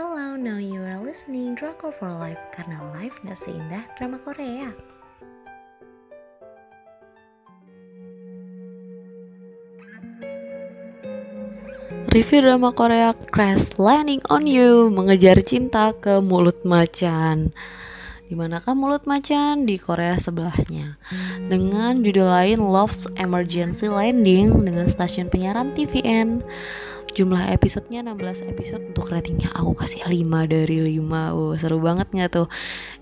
[0.00, 4.72] Hello, now you are listening Drakor for Life karena life gak seindah drama Korea.
[12.16, 17.52] Review drama Korea Crash Landing on You Mengejar cinta ke mulut macan
[18.24, 19.68] Di manakah mulut macan?
[19.68, 20.96] Di Korea sebelahnya
[21.52, 26.40] Dengan judul lain Love's Emergency Landing Dengan stasiun penyiaran TVN
[27.10, 29.50] Jumlah episodenya 16 episode Untuk ratingnya.
[29.58, 30.14] Aku kasih 5
[30.46, 32.46] dari 5 oh, Seru banget gak tuh?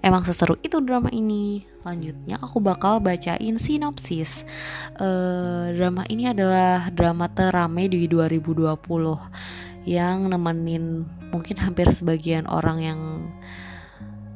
[0.00, 1.68] Emang seseru itu drama ini.
[1.84, 4.48] Selanjutnya aku bakal bacain sinopsis.
[4.96, 8.72] Uh, Drama ini adalah drama terame di 2020
[9.84, 10.84] Yang nemenin
[11.28, 13.00] mungkin hampir sebagian orang yang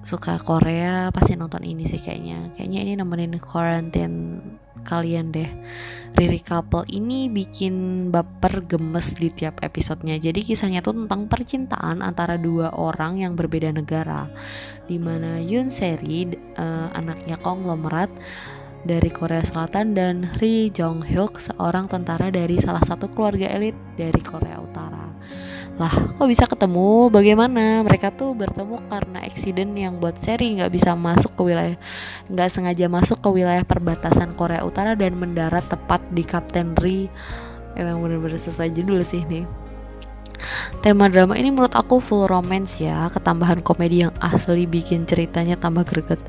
[0.00, 2.56] suka Korea pasti nonton ini sih kayaknya.
[2.56, 4.40] Kayaknya ini nemenin quarantine
[4.84, 5.50] kalian deh.
[6.18, 10.18] Riri couple ini bikin baper gemes di tiap episodenya.
[10.18, 14.26] Jadi kisahnya tuh tentang percintaan antara dua orang yang berbeda negara.
[14.88, 16.26] Di mana Yoon Seri
[16.58, 18.10] uh, anaknya konglomerat
[18.82, 24.22] dari Korea Selatan dan Ri Jong Hyuk seorang tentara dari salah satu keluarga elit dari
[24.22, 25.07] Korea Utara
[25.78, 27.06] lah kok bisa ketemu?
[27.06, 27.86] Bagaimana?
[27.86, 31.78] Mereka tuh bertemu karena eksiden yang buat seri nggak bisa masuk ke wilayah
[32.26, 37.06] nggak sengaja masuk ke wilayah perbatasan Korea Utara dan mendarat tepat di Kapten Ri.
[37.78, 39.46] Emang bener-bener sesuai judul sih nih.
[40.82, 45.82] Tema drama ini menurut aku full romance ya Ketambahan komedi yang asli bikin ceritanya tambah
[45.82, 46.22] greget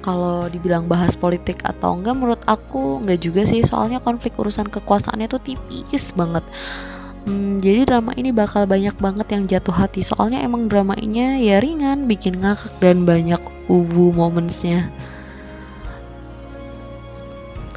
[0.00, 3.60] kalau dibilang bahas politik atau enggak menurut aku enggak juga sih.
[3.64, 6.44] Soalnya konflik urusan kekuasaannya tuh tipis banget.
[7.28, 10.00] Hmm, jadi drama ini bakal banyak banget yang jatuh hati.
[10.00, 14.88] Soalnya emang drama ini ya ringan bikin ngakak dan banyak uwu momentsnya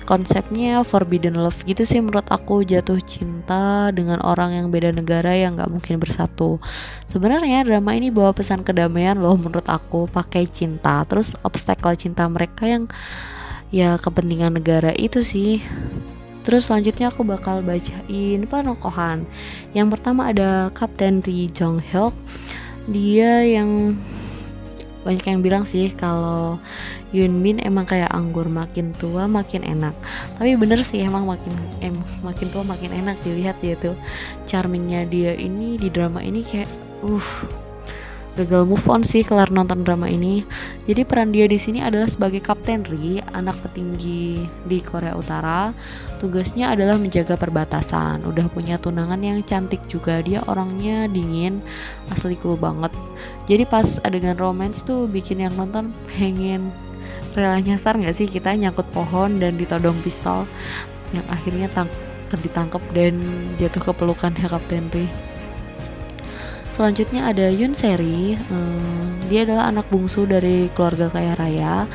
[0.04, 5.56] konsepnya forbidden love gitu sih menurut aku jatuh cinta dengan orang yang beda negara yang
[5.56, 6.60] nggak mungkin bersatu
[7.08, 12.68] sebenarnya drama ini bawa pesan kedamaian loh menurut aku pakai cinta terus obstacle cinta mereka
[12.68, 12.86] yang
[13.74, 15.64] ya kepentingan negara itu sih
[16.44, 19.24] Terus selanjutnya aku bakal bacain panokohan.
[19.72, 22.12] Yang pertama ada Kapten Ri Jong Hyuk.
[22.92, 23.96] Dia yang
[25.04, 26.58] banyak yang bilang sih kalau
[27.14, 29.94] Yun Min emang kayak anggur makin tua makin enak.
[30.40, 31.54] Tapi bener sih emang makin
[31.84, 33.94] em makin tua makin enak dilihat dia tuh.
[34.50, 36.68] Charmingnya dia ini di drama ini kayak
[37.06, 37.30] uh
[38.34, 40.42] gagal move on sih kelar nonton drama ini.
[40.90, 45.70] Jadi peran dia di sini adalah sebagai Kapten Ri, anak petinggi di Korea Utara.
[46.18, 48.26] Tugasnya adalah menjaga perbatasan.
[48.26, 50.24] Udah punya tunangan yang cantik juga.
[50.26, 51.62] Dia orangnya dingin,
[52.10, 52.90] asli cool banget.
[53.46, 56.74] Jadi pas adegan romance tuh bikin yang nonton pengen
[57.34, 60.46] rela nyasar nggak sih kita nyangkut pohon dan ditodong pistol
[61.18, 61.90] yang akhirnya tang
[62.34, 63.22] ditangkap dan
[63.62, 65.33] jatuh ke pelukannya Kapten Ri.
[66.74, 71.86] Selanjutnya ada Yun Seri, hmm, dia adalah anak bungsu dari keluarga kaya raya.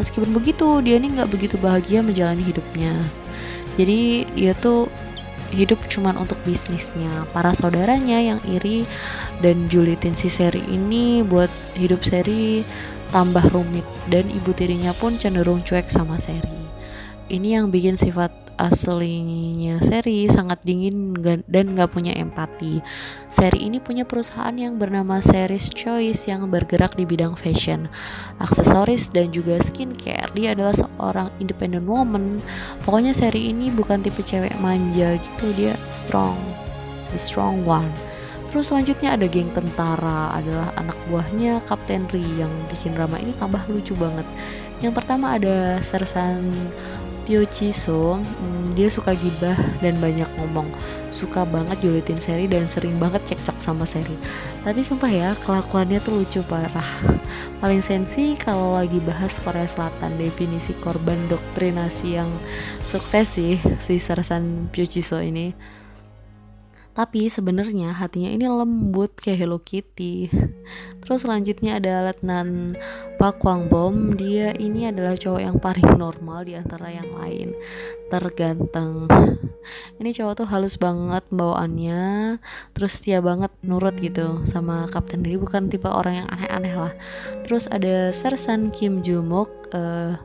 [0.00, 2.96] Meskipun begitu, dia ini nggak begitu bahagia menjalani hidupnya.
[3.76, 4.88] Jadi dia tuh
[5.52, 7.28] hidup cuman untuk bisnisnya.
[7.36, 8.88] Para saudaranya yang iri
[9.44, 12.64] dan julitin si Seri ini buat hidup Seri
[13.12, 16.64] tambah rumit dan ibu tirinya pun cenderung cuek sama Seri.
[17.28, 21.12] Ini yang bikin sifat aslinya seri sangat dingin
[21.48, 22.82] dan gak punya empati.
[23.32, 27.88] Seri ini punya perusahaan yang bernama Series Choice yang bergerak di bidang fashion,
[28.42, 30.32] aksesoris dan juga skincare.
[30.36, 32.42] Dia adalah seorang independent woman.
[32.84, 36.36] Pokoknya seri ini bukan tipe cewek manja gitu, dia strong,
[37.12, 37.88] the strong one.
[38.52, 43.64] Terus selanjutnya ada geng tentara adalah anak buahnya Kapten Ri yang bikin drama ini tambah
[43.64, 44.28] lucu banget.
[44.84, 46.52] Yang pertama ada Sersan
[47.22, 50.66] Pyo Chiso, hmm, dia suka gibah dan banyak ngomong,
[51.14, 54.18] suka banget julitin seri dan sering banget cekcok sama seri.
[54.66, 56.86] Tapi sumpah ya, kelakuannya tuh lucu parah.
[57.62, 62.30] Paling sensi kalau lagi bahas Korea Selatan, definisi korban doktrinasi yang
[62.90, 65.54] sukses sih si Sersan Pyo Chiso ini
[66.92, 70.28] tapi sebenarnya hatinya ini lembut kayak Hello Kitty.
[71.02, 72.76] Terus selanjutnya ada Letnan
[73.16, 74.12] Pak Kwang Bom.
[74.14, 77.56] Dia ini adalah cowok yang paling normal di antara yang lain.
[78.12, 79.08] Terganteng.
[79.98, 82.36] Ini cowok tuh halus banget bawaannya,
[82.74, 85.40] terus setia banget nurut gitu sama Kapten Ri.
[85.40, 86.94] Bukan tipe orang yang aneh-aneh lah.
[87.46, 89.48] Terus ada Sersan Kim Jumok.
[89.72, 90.20] Uh,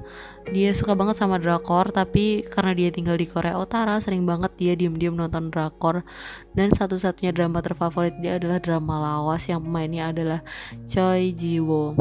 [0.55, 4.73] dia suka banget sama drakor tapi karena dia tinggal di Korea Utara sering banget dia
[4.73, 6.07] diem-diem nonton drakor.
[6.55, 10.39] Dan satu-satunya drama terfavorit dia adalah drama lawas yang pemainnya adalah
[10.87, 11.97] Choi Jiwo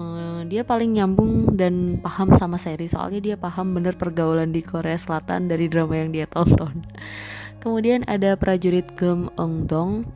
[0.00, 4.96] uh, dia paling nyambung dan paham sama seri soalnya dia paham bener pergaulan di Korea
[4.96, 6.84] Selatan dari drama yang dia tonton.
[7.64, 10.06] Kemudian ada prajurit Gem Eng Dong.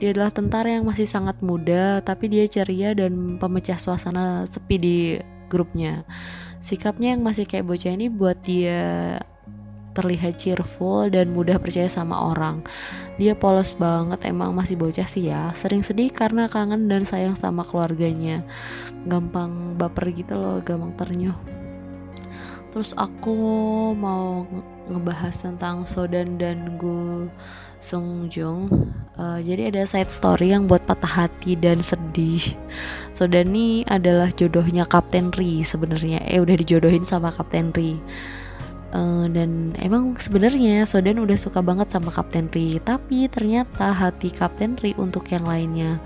[0.00, 4.96] Dia adalah tentara yang masih sangat muda tapi dia ceria dan pemecah suasana sepi di
[5.52, 6.08] grupnya
[6.64, 9.20] sikapnya yang masih kayak bocah ini buat dia
[9.94, 12.64] terlihat cheerful dan mudah percaya sama orang.
[13.20, 15.52] Dia polos banget, emang masih bocah sih ya.
[15.54, 18.42] Sering sedih karena kangen dan sayang sama keluarganya.
[19.06, 21.63] Gampang baper gitu loh, gampang ternyuh.
[22.74, 23.38] Terus aku
[23.94, 24.42] mau
[24.90, 27.30] ngebahas tentang Sodan dan Gu
[27.78, 28.66] Sung Jung.
[29.14, 32.42] Uh, jadi ada side story yang buat patah hati dan sedih.
[33.14, 36.18] Sodan ini adalah jodohnya Kapten Ri sebenarnya.
[36.26, 37.94] Eh udah dijodohin sama Kapten Ri
[38.94, 44.78] uh, dan emang sebenarnya Sodan udah suka banget sama Kapten Ri tapi ternyata hati Kapten
[44.78, 45.98] Ri untuk yang lainnya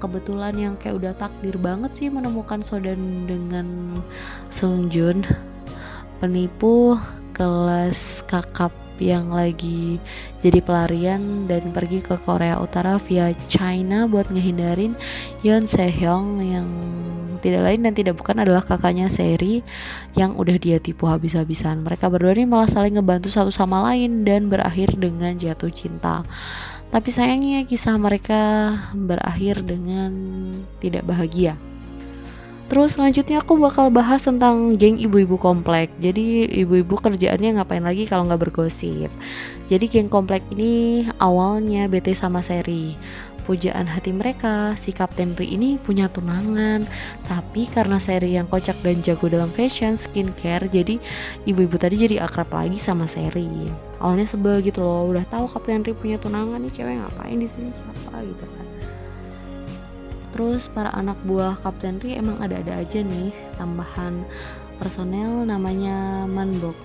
[0.00, 4.00] kebetulan yang kayak udah takdir banget sih menemukan Sodan dengan
[4.48, 5.26] Sung Jun
[6.20, 7.00] penipu
[7.32, 8.70] kelas kakap
[9.00, 9.96] yang lagi
[10.44, 14.92] jadi pelarian dan pergi ke Korea Utara via China buat ngehindarin
[15.40, 16.68] Yeon Sehyung yang
[17.40, 19.64] tidak lain dan tidak bukan adalah kakaknya Seri
[20.12, 21.80] yang udah dia tipu habis-habisan.
[21.80, 26.22] Mereka berdua ini malah saling ngebantu satu sama lain dan berakhir dengan jatuh cinta.
[26.92, 30.12] Tapi sayangnya kisah mereka berakhir dengan
[30.84, 31.56] tidak bahagia.
[32.70, 35.90] Terus selanjutnya aku bakal bahas tentang geng ibu-ibu komplek.
[35.98, 39.10] Jadi ibu-ibu kerjaannya ngapain lagi kalau nggak bergosip.
[39.66, 42.94] Jadi geng komplek ini awalnya bete sama seri.
[43.42, 46.86] Pujaan hati mereka, si Kapten Ri ini punya tunangan.
[47.26, 51.02] Tapi karena seri yang kocak dan jago dalam fashion, skincare, jadi
[51.50, 53.50] ibu-ibu tadi jadi akrab lagi sama seri.
[53.98, 57.74] Awalnya sebel gitu loh, udah tahu Kapten Ri punya tunangan nih cewek ngapain di sini
[57.74, 58.59] siapa gitu
[60.30, 64.22] Terus para anak buah Kapten Ri emang ada-ada aja nih tambahan
[64.78, 66.78] personel namanya Manbok.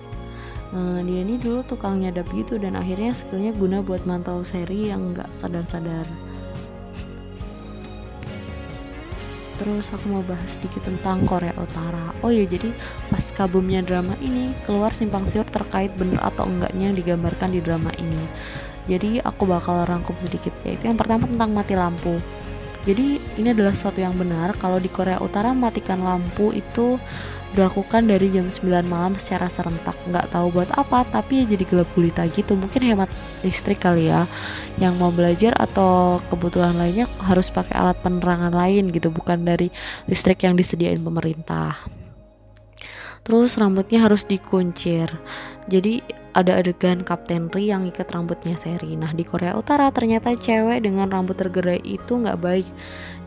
[0.74, 5.14] Nah, dia ini dulu tukang nyadap gitu dan akhirnya skillnya guna buat mantau seri yang
[5.14, 6.04] nggak sadar-sadar.
[9.56, 12.12] Terus aku mau bahas sedikit tentang Korea Utara.
[12.20, 12.76] Oh ya, jadi
[13.08, 18.28] pas kabumnya drama ini keluar simpang siur terkait bener atau enggaknya digambarkan di drama ini.
[18.84, 22.20] Jadi aku bakal rangkum sedikit yaitu yang pertama tentang mati lampu.
[22.86, 27.02] Jadi ini adalah sesuatu yang benar kalau di Korea Utara matikan lampu itu
[27.56, 29.98] dilakukan dari jam 9 malam secara serentak.
[30.06, 32.54] Nggak tahu buat apa tapi ya jadi gelap gulita gitu.
[32.54, 33.10] Mungkin hemat
[33.42, 34.30] listrik kali ya.
[34.78, 39.74] Yang mau belajar atau kebutuhan lainnya harus pakai alat penerangan lain gitu bukan dari
[40.06, 41.74] listrik yang disediain pemerintah.
[43.26, 45.10] Terus rambutnya harus dikuncir.
[45.66, 45.98] Jadi
[46.36, 48.92] ada adegan Kapten Ri yang ikat rambutnya Seri.
[48.92, 52.68] Nah di Korea Utara ternyata cewek dengan rambut tergerai itu nggak baik,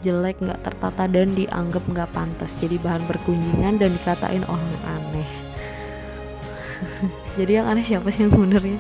[0.06, 2.62] jelek, nggak tertata dan dianggap nggak pantas.
[2.62, 5.30] Jadi bahan berkunjingan dan dikatain orang aneh.
[7.42, 8.78] Jadi yang aneh siapa sih yang benernya?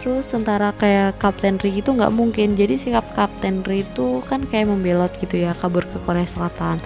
[0.00, 2.56] Terus tentara kayak Kapten Ri itu nggak mungkin.
[2.56, 6.80] Jadi sikap Kapten Ri itu kan kayak membelot gitu ya, kabur ke Korea Selatan.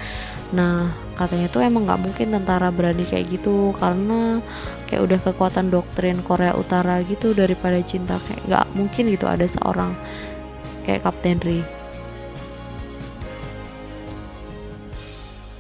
[0.50, 4.43] Nah katanya tuh emang nggak mungkin tentara berani kayak gitu karena
[4.90, 9.94] kayak udah kekuatan doktrin Korea Utara gitu daripada cinta kayak nggak mungkin gitu ada seorang
[10.84, 11.84] kayak Kapten Ri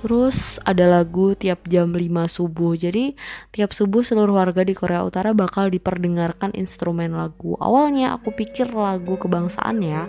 [0.04, 2.76] Terus ada lagu tiap jam 5 subuh.
[2.76, 3.16] Jadi
[3.48, 7.56] tiap subuh seluruh warga di Korea Utara bakal diperdengarkan instrumen lagu.
[7.56, 10.04] Awalnya aku pikir lagu kebangsaan ya.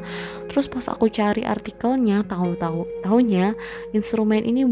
[0.52, 3.56] Terus pas aku cari artikelnya tahu-tahu tahunya
[3.96, 4.68] instrumen ini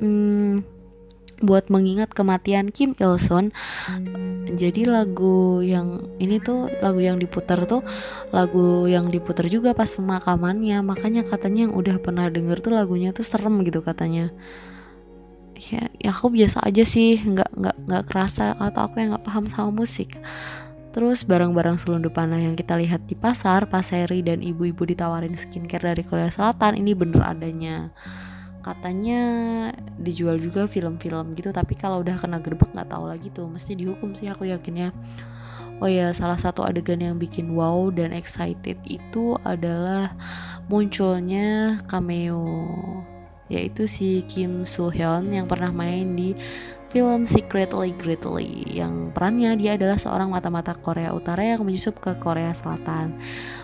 [0.00, 0.78] hmm,
[1.38, 3.54] buat mengingat kematian Kim Il Sung.
[4.48, 7.86] Jadi lagu yang ini tuh lagu yang diputar tuh
[8.34, 10.82] lagu yang diputar juga pas pemakamannya.
[10.82, 14.34] Makanya katanya yang udah pernah denger tuh lagunya tuh serem gitu katanya.
[15.58, 19.44] Ya, ya aku biasa aja sih, nggak nggak nggak kerasa atau aku yang nggak paham
[19.50, 20.14] sama musik.
[20.94, 26.30] Terus barang-barang selundupan yang kita lihat di pasar, Paseri dan ibu-ibu ditawarin skincare dari Korea
[26.30, 27.90] Selatan ini bener adanya
[28.68, 29.20] katanya
[29.96, 34.12] dijual juga film-film gitu tapi kalau udah kena gerbek nggak tahu lagi tuh mesti dihukum
[34.12, 34.92] sih aku yakinnya.
[35.78, 40.10] Oh ya salah satu adegan yang bikin wow dan excited itu adalah
[40.66, 42.44] munculnya cameo
[43.48, 46.36] yaitu si Kim Soo Hyun yang pernah main di
[46.88, 52.52] film Secretly Greatly yang perannya dia adalah seorang mata-mata Korea Utara yang menyusup ke Korea
[52.52, 53.16] Selatan.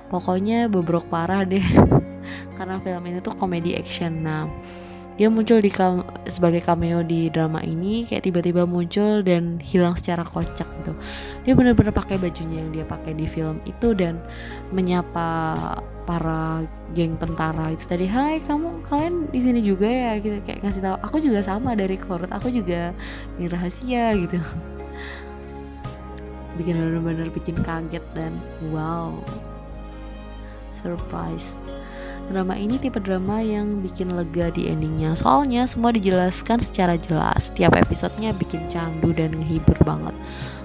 [0.08, 1.64] Pokoknya bobrok parah deh
[2.56, 4.24] karena film ini tuh komedi action.
[4.24, 4.48] Nah
[5.14, 5.70] dia muncul di
[6.26, 10.92] sebagai cameo di drama ini kayak tiba-tiba muncul dan hilang secara kocak gitu.
[11.46, 14.18] Dia benar-benar pakai bajunya yang dia pakai di film itu dan
[14.74, 20.18] menyapa para geng tentara itu tadi hai kamu kalian di sini juga ya?
[20.18, 22.90] Gitu kayak ngasih tahu aku juga sama dari Korut aku juga
[23.38, 24.42] ini rahasia gitu.
[26.58, 28.34] Bikin bener-bener bikin kaget dan
[28.74, 29.14] wow.
[30.74, 31.62] Surprise
[32.32, 35.12] Drama ini tipe drama yang bikin lega di endingnya.
[35.12, 37.52] Soalnya semua dijelaskan secara jelas.
[37.52, 40.16] Tiap episodenya bikin candu dan ngehibur banget.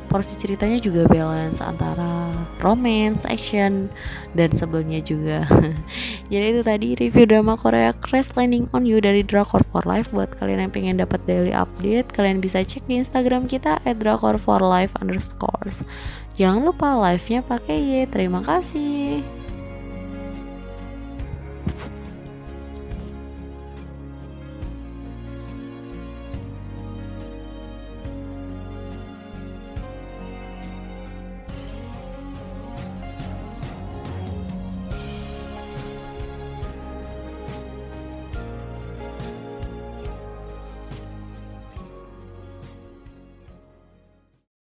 [0.10, 2.34] Porsi ceritanya juga balance antara
[2.66, 3.94] romance, action,
[4.34, 5.46] dan sebelumnya juga.
[6.34, 10.10] Jadi itu tadi review drama Korea Crash Landing on You dari Drakor for Life.
[10.10, 14.42] Buat kalian yang pengen dapat daily update Kalian bisa cek di Instagram kita at drakor
[14.42, 15.86] for life underscores.
[16.42, 17.94] Jangan lupa live-nya pakai Y.
[18.10, 19.22] Terima kasih